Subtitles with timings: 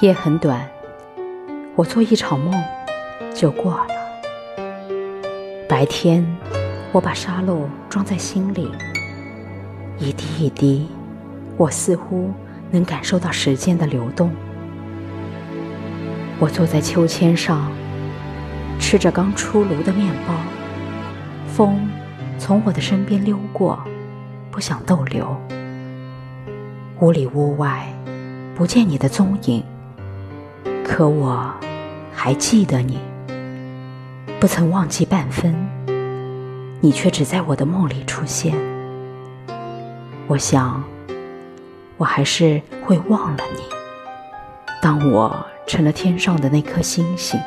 [0.00, 0.66] 夜很短，
[1.76, 2.54] 我做一场梦
[3.34, 3.86] 就过了。
[5.68, 6.24] 白天，
[6.90, 8.72] 我把沙漏装在心里，
[9.98, 10.88] 一滴一滴，
[11.58, 12.32] 我似乎
[12.70, 14.30] 能感受到时间的流动。
[16.38, 17.70] 我坐在秋千上，
[18.78, 20.34] 吃着刚出炉的面包，
[21.46, 21.90] 风
[22.38, 23.78] 从我的身边溜过，
[24.50, 25.36] 不想逗留。
[27.00, 27.86] 屋里屋外，
[28.54, 29.62] 不见你的踪影，
[30.92, 31.48] 可我
[32.12, 32.98] 还记得你，
[34.40, 35.54] 不曾忘记半分，
[36.80, 38.52] 你却只在我的梦里出现。
[40.26, 40.82] 我想，
[41.96, 43.62] 我还是会忘了你，
[44.82, 47.40] 当我成了天上的那颗星星。